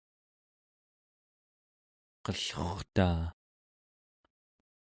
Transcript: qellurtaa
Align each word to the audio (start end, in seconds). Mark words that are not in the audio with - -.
qellurtaa 2.23 3.23